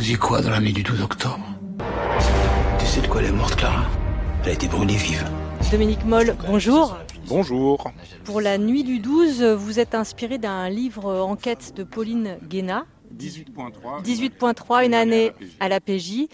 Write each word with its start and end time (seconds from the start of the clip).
faisiez 0.00 0.16
quoi 0.16 0.40
dans 0.40 0.48
la 0.48 0.60
nuit 0.60 0.72
du 0.72 0.82
12 0.82 1.02
octobre 1.02 1.44
Tu 2.78 2.86
sais 2.86 3.02
de 3.02 3.06
quoi 3.06 3.20
elle 3.20 3.28
est 3.28 3.32
morte, 3.32 3.54
Clara 3.54 3.84
Elle 4.42 4.48
a 4.48 4.52
été 4.54 4.66
brûlée 4.66 4.94
vive. 4.94 5.28
Dominique 5.70 6.06
Moll, 6.06 6.38
bonjour. 6.46 6.96
Bonjour. 7.26 7.92
Pour 8.24 8.40
la 8.40 8.56
nuit 8.56 8.82
du 8.82 8.98
12, 8.98 9.42
vous 9.42 9.78
êtes 9.78 9.94
inspiré 9.94 10.38
d'un 10.38 10.70
livre 10.70 11.20
enquête 11.20 11.74
de 11.76 11.84
Pauline 11.84 12.38
Guéna. 12.48 12.86
18.3. 13.14 14.02
18.3, 14.02 14.86
une 14.86 14.94
année 14.94 15.32
à 15.60 15.68
la 15.68 15.80
PJ. 15.80 16.28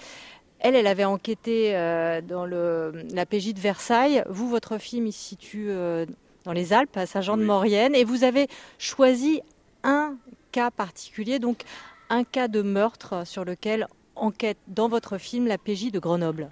Elle, 0.61 0.77
elle 0.77 0.87
avait 0.87 1.05
enquêté 1.05 1.75
euh, 1.75 2.21
dans 2.21 2.47
le, 2.47 3.05
la 3.13 3.27
PJ 3.27 3.53
de 3.53 3.59
Versailles. 3.59 4.23
Vous, 4.29 4.49
votre 4.49 4.79
film, 4.79 5.09
il 5.09 5.13
se 5.13 5.19
situe 5.19 5.67
euh, 5.71 6.07
dans 6.45 6.53
les 6.53 6.73
Alpes, 6.73 6.97
à 6.97 7.07
Saint-Jean-de-Maurienne. 7.07 7.97
Et 7.97 8.05
vous 8.05 8.23
avez 8.23 8.47
choisi 8.79 9.41
un 9.83 10.15
cas 10.53 10.71
particulier, 10.71 11.41
donc 11.41 11.65
un 12.11 12.25
cas 12.25 12.49
de 12.49 12.63
meurtre 12.63 13.27
sur 13.27 13.45
lequel 13.45 13.87
enquête 14.15 14.59
dans 14.69 14.89
votre 14.89 15.19
film 15.19 15.47
la 15.47 15.59
PJ 15.59 15.91
de 15.91 15.99
Grenoble. 15.99 16.51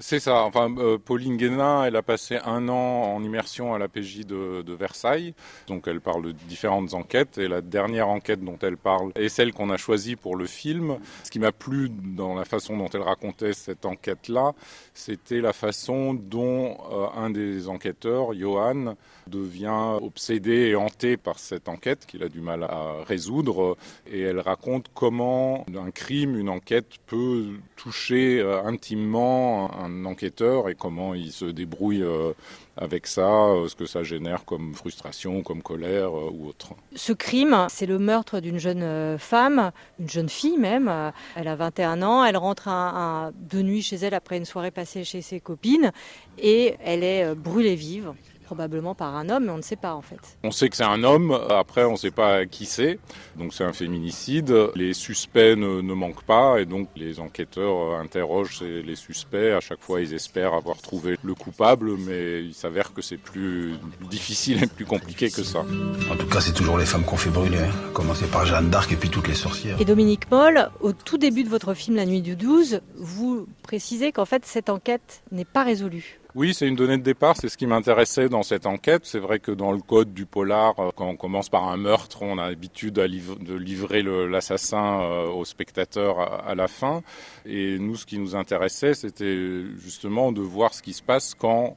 C'est 0.00 0.18
ça. 0.18 0.42
Enfin, 0.42 0.74
euh, 0.78 0.98
Pauline 0.98 1.36
Guénin, 1.36 1.84
elle 1.84 1.94
a 1.94 2.02
passé 2.02 2.38
un 2.44 2.68
an 2.68 3.14
en 3.14 3.22
immersion 3.22 3.74
à 3.74 3.78
la 3.78 3.86
PJ 3.86 4.26
de, 4.26 4.72
Versailles. 4.74 5.34
Donc, 5.68 5.86
elle 5.86 6.00
parle 6.00 6.24
de 6.24 6.32
différentes 6.32 6.94
enquêtes. 6.94 7.38
Et 7.38 7.46
la 7.46 7.60
dernière 7.60 8.08
enquête 8.08 8.42
dont 8.42 8.58
elle 8.60 8.76
parle 8.76 9.12
est 9.14 9.28
celle 9.28 9.52
qu'on 9.52 9.70
a 9.70 9.76
choisie 9.76 10.16
pour 10.16 10.34
le 10.34 10.46
film. 10.46 10.98
Ce 11.22 11.30
qui 11.30 11.38
m'a 11.38 11.52
plu 11.52 11.90
dans 11.90 12.34
la 12.34 12.44
façon 12.44 12.76
dont 12.76 12.88
elle 12.92 13.02
racontait 13.02 13.52
cette 13.52 13.86
enquête-là, 13.86 14.52
c'était 14.94 15.40
la 15.40 15.52
façon 15.52 16.12
dont 16.12 16.76
euh, 16.90 17.06
un 17.16 17.30
des 17.30 17.68
enquêteurs, 17.68 18.34
Johan, 18.34 18.96
devient 19.28 19.98
obsédé 20.02 20.70
et 20.70 20.74
hanté 20.74 21.16
par 21.16 21.38
cette 21.38 21.68
enquête 21.68 22.04
qu'il 22.06 22.24
a 22.24 22.28
du 22.28 22.40
mal 22.40 22.64
à 22.64 23.04
résoudre. 23.06 23.76
Et 24.10 24.22
elle 24.22 24.40
raconte 24.40 24.86
comment 24.92 25.64
un 25.72 25.90
crime, 25.92 26.36
une 26.36 26.48
enquête 26.48 26.98
peut 27.06 27.44
toucher 27.76 28.40
euh, 28.40 28.64
intimement 28.64 29.70
un 29.83 29.83
enquêteur 30.04 30.68
et 30.68 30.74
comment 30.74 31.14
il 31.14 31.32
se 31.32 31.44
débrouille 31.44 32.02
euh, 32.02 32.32
avec 32.76 33.06
ça, 33.06 33.28
euh, 33.28 33.68
ce 33.68 33.74
que 33.74 33.86
ça 33.86 34.02
génère 34.02 34.44
comme 34.44 34.74
frustration, 34.74 35.42
comme 35.42 35.62
colère 35.62 36.12
ou 36.12 36.48
autre. 36.48 36.70
Ce 36.94 37.12
crime, 37.12 37.66
c'est 37.68 37.86
le 37.86 37.98
meurtre 37.98 38.40
d'une 38.40 38.58
jeune 38.58 39.18
femme, 39.18 39.70
une 39.98 40.08
jeune 40.08 40.28
fille 40.28 40.58
même. 40.58 40.92
Elle 41.36 41.48
a 41.48 41.56
21 41.56 42.02
ans, 42.02 42.24
elle 42.24 42.36
rentre 42.36 42.68
un, 42.68 43.28
un, 43.28 43.32
de 43.50 43.62
nuit 43.62 43.82
chez 43.82 43.96
elle 43.96 44.14
après 44.14 44.36
une 44.36 44.44
soirée 44.44 44.70
passée 44.70 45.04
chez 45.04 45.22
ses 45.22 45.40
copines 45.40 45.92
et 46.38 46.74
elle 46.84 47.04
est 47.04 47.34
brûlée 47.34 47.74
vive 47.74 48.12
probablement 48.44 48.94
par 48.94 49.16
un 49.16 49.28
homme, 49.28 49.46
mais 49.46 49.50
on 49.50 49.56
ne 49.56 49.62
sait 49.62 49.76
pas 49.76 49.94
en 49.94 50.02
fait. 50.02 50.20
On 50.42 50.50
sait 50.50 50.68
que 50.68 50.76
c'est 50.76 50.84
un 50.84 51.02
homme, 51.02 51.38
après 51.50 51.84
on 51.84 51.92
ne 51.92 51.96
sait 51.96 52.10
pas 52.10 52.46
qui 52.46 52.66
c'est, 52.66 52.98
donc 53.36 53.52
c'est 53.52 53.64
un 53.64 53.72
féminicide. 53.72 54.54
Les 54.74 54.92
suspects 54.92 55.56
ne, 55.56 55.80
ne, 55.80 55.94
manquent 55.94 56.24
pas 56.24 56.60
et 56.60 56.66
donc 56.66 56.88
les 56.96 57.20
enquêteurs 57.20 57.98
interrogent 57.98 58.62
les 58.62 58.96
suspects. 58.96 59.52
À 59.52 59.60
chaque 59.60 59.80
fois 59.80 60.00
ils 60.00 60.14
espèrent 60.14 60.54
avoir 60.54 60.76
trouvé 60.80 61.16
le 61.22 61.34
coupable, 61.34 61.96
mais 61.96 62.44
il 62.44 62.54
s'avère 62.54 62.92
que 62.92 63.02
c'est 63.02 63.16
plus 63.16 63.74
difficile 64.10 64.62
et 64.62 64.66
plus 64.66 64.84
compliqué 64.84 65.30
que 65.30 65.42
ça. 65.42 65.64
En 66.10 66.16
tout 66.16 66.26
cas 66.26 66.40
c'est 66.40 66.52
toujours 66.52 66.78
les 66.78 66.86
femmes 66.86 67.04
qu'on 67.04 67.16
fait 67.16 67.30
brûler, 67.30 67.58
hein. 67.58 67.72
commencer 67.92 68.26
par 68.26 68.46
Jeanne 68.46 68.70
d'Arc 68.70 68.92
et 68.92 68.96
puis 68.96 69.08
toutes 69.08 69.28
les 69.28 69.34
sorcières. 69.34 69.80
Et 69.80 69.84
Dominique 69.84 70.30
Moll, 70.30 70.70
au 70.80 70.92
tout 70.92 71.18
début 71.18 71.44
de 71.44 71.48
votre 71.48 71.74
film 71.74 71.96
La 71.96 72.06
Nuit 72.06 72.22
du 72.22 72.36
12, 72.36 72.80
vous 72.96 73.46
précisez 73.62 74.12
qu'en 74.12 74.24
fait 74.24 74.44
cette 74.44 74.68
enquête 74.68 75.22
n'est 75.32 75.44
pas 75.44 75.64
résolue. 75.64 76.20
Oui, 76.34 76.52
c'est 76.52 76.66
une 76.66 76.74
donnée 76.74 76.98
de 76.98 77.02
départ, 77.04 77.36
c'est 77.36 77.48
ce 77.48 77.56
qui 77.56 77.68
m'intéressait 77.68 78.28
dans 78.28 78.42
cette 78.42 78.66
enquête. 78.66 79.02
C'est 79.04 79.20
vrai 79.20 79.38
que 79.38 79.52
dans 79.52 79.70
le 79.70 79.80
code 79.80 80.12
du 80.12 80.26
polar, 80.26 80.74
quand 80.96 81.06
on 81.06 81.14
commence 81.14 81.48
par 81.48 81.68
un 81.68 81.76
meurtre, 81.76 82.22
on 82.22 82.38
a 82.38 82.48
l'habitude 82.48 82.94
de 82.94 83.54
livrer 83.54 84.02
l'assassin 84.02 84.98
au 85.32 85.44
spectateur 85.44 86.18
à 86.44 86.56
la 86.56 86.66
fin. 86.66 87.02
Et 87.46 87.78
nous, 87.78 87.94
ce 87.94 88.04
qui 88.04 88.18
nous 88.18 88.34
intéressait, 88.34 88.94
c'était 88.94 89.62
justement 89.76 90.32
de 90.32 90.40
voir 90.40 90.74
ce 90.74 90.82
qui 90.82 90.92
se 90.92 91.02
passe 91.04 91.34
quand 91.34 91.76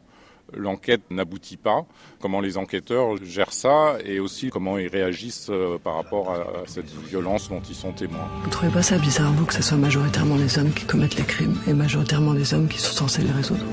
l'enquête 0.53 1.01
n'aboutit 1.09 1.57
pas, 1.57 1.85
comment 2.19 2.41
les 2.41 2.57
enquêteurs 2.57 3.17
gèrent 3.23 3.53
ça 3.53 3.97
et 4.05 4.19
aussi 4.19 4.49
comment 4.49 4.77
ils 4.77 4.87
réagissent 4.87 5.51
par 5.83 5.95
rapport 5.95 6.31
à 6.31 6.45
cette 6.65 6.89
violence 7.07 7.49
dont 7.49 7.61
ils 7.69 7.75
sont 7.75 7.91
témoins. 7.91 8.27
Vous 8.41 8.47
ne 8.47 8.51
trouvez 8.51 8.71
pas 8.71 8.81
ça 8.81 8.97
bizarre, 8.97 9.31
vous, 9.33 9.45
que 9.45 9.53
ce 9.53 9.61
soit 9.61 9.77
majoritairement 9.77 10.35
les 10.35 10.57
hommes 10.57 10.73
qui 10.73 10.85
commettent 10.85 11.17
les 11.17 11.25
crimes 11.25 11.59
et 11.67 11.73
majoritairement 11.73 12.33
les 12.33 12.53
hommes 12.53 12.67
qui 12.67 12.79
sont 12.79 12.93
censés 12.93 13.21
les 13.21 13.31
résoudre? 13.31 13.65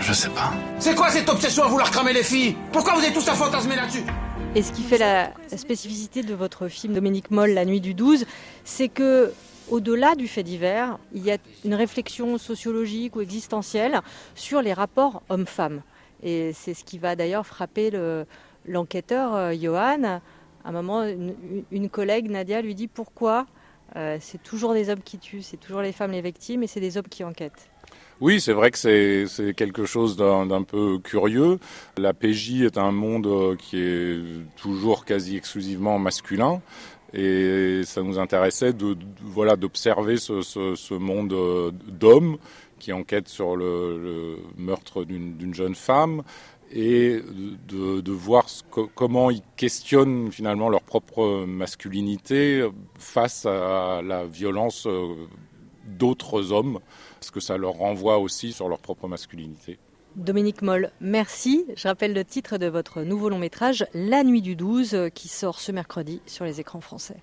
Je 0.00 0.12
sais 0.12 0.30
pas. 0.30 0.52
C'est 0.78 0.94
quoi 0.94 1.10
cette 1.10 1.28
obsession 1.28 1.64
à 1.64 1.68
vouloir 1.68 1.90
cramer 1.90 2.12
les 2.12 2.22
filles? 2.22 2.56
Pourquoi 2.72 2.94
vous 2.94 3.04
êtes 3.04 3.14
tous 3.14 3.28
à 3.28 3.34
fantasmer 3.34 3.76
là-dessus? 3.76 4.04
Et 4.54 4.62
ce 4.62 4.72
qui 4.72 4.82
fait 4.82 4.98
la, 4.98 5.32
la 5.50 5.58
spécificité 5.58 6.22
de 6.22 6.34
votre 6.34 6.68
film 6.68 6.94
Dominique 6.94 7.30
Moll, 7.30 7.50
La 7.50 7.64
Nuit 7.64 7.80
du 7.80 7.94
12, 7.94 8.24
c'est 8.64 8.88
que 8.88 9.32
au-delà 9.70 10.16
du 10.16 10.26
fait 10.26 10.42
divers, 10.42 10.98
il 11.14 11.24
y 11.24 11.30
a 11.30 11.36
une 11.64 11.74
réflexion 11.74 12.38
sociologique 12.38 13.14
ou 13.14 13.20
existentielle 13.20 14.00
sur 14.34 14.62
les 14.62 14.72
rapports 14.72 15.22
hommes-femmes. 15.28 15.82
Et 16.22 16.52
c'est 16.52 16.74
ce 16.74 16.84
qui 16.84 16.98
va 16.98 17.16
d'ailleurs 17.16 17.46
frapper 17.46 17.90
l'enquêteur 18.66 19.32
le, 19.32 19.38
euh, 19.38 19.58
Johan. 19.58 20.20
À 20.64 20.68
un 20.68 20.72
moment, 20.72 21.04
une, 21.70 21.88
collègue, 21.88 22.30
Nadia, 22.30 22.60
lui 22.60 22.74
dit 22.74 22.88
pourquoi 22.88 23.46
euh, 23.96 24.18
c'est 24.20 24.42
toujours 24.42 24.74
des 24.74 24.90
hommes 24.90 25.02
qui 25.02 25.18
tuent, 25.18 25.42
c'est 25.42 25.56
toujours 25.56 25.80
les 25.80 25.92
femmes 25.92 26.12
les 26.12 26.20
victimes 26.20 26.62
et 26.62 26.66
c'est 26.66 26.80
des 26.80 26.98
hommes 26.98 27.08
qui 27.08 27.24
enquêtent. 27.24 27.70
Oui, 28.20 28.38
c'est 28.40 28.52
vrai 28.52 28.70
que 28.70 28.76
c'est 28.78 29.54
quelque 29.54 29.86
chose 29.86 30.16
d'un 30.16 30.62
peu 30.62 30.98
curieux. 30.98 31.58
La 31.96 32.12
PJ 32.12 32.62
est 32.62 32.76
un 32.76 32.92
monde 32.92 33.56
qui 33.56 33.80
est 33.80 34.20
toujours 34.56 35.06
quasi 35.06 35.36
exclusivement 35.36 35.98
masculin. 35.98 36.60
Et 37.12 37.80
ça 37.84 38.02
nous 38.02 38.18
intéressait 38.18 38.72
voilà 39.22 39.56
d'observer 39.56 40.16
ce, 40.18 40.94
monde 40.94 41.72
d'hommes 41.88 42.36
qui 42.80 42.92
enquêtent 42.92 43.28
sur 43.28 43.54
le, 43.54 44.38
meurtre 44.56 45.04
d'une 45.04 45.54
jeune 45.54 45.76
femme 45.76 46.24
et 46.72 47.20
de, 47.68 48.12
voir 48.12 48.46
comment 48.94 49.30
ils 49.30 49.42
questionnent 49.56 50.32
finalement 50.32 50.68
leur 50.68 50.82
propre 50.82 51.44
masculinité 51.46 52.68
face 52.98 53.46
à 53.46 54.02
la 54.02 54.24
violence 54.24 54.88
d'autres 55.86 56.52
hommes, 56.52 56.80
parce 57.18 57.30
que 57.30 57.40
ça 57.40 57.56
leur 57.56 57.74
renvoie 57.74 58.18
aussi 58.18 58.52
sur 58.52 58.68
leur 58.68 58.78
propre 58.78 59.08
masculinité. 59.08 59.78
Dominique 60.16 60.62
Moll, 60.62 60.90
merci. 61.00 61.64
Je 61.76 61.86
rappelle 61.86 62.12
le 62.12 62.24
titre 62.24 62.58
de 62.58 62.66
votre 62.66 63.02
nouveau 63.02 63.28
long 63.28 63.38
métrage, 63.38 63.86
La 63.94 64.24
Nuit 64.24 64.42
du 64.42 64.56
12, 64.56 65.10
qui 65.14 65.28
sort 65.28 65.60
ce 65.60 65.70
mercredi 65.70 66.20
sur 66.26 66.44
les 66.44 66.60
écrans 66.60 66.80
français. 66.80 67.22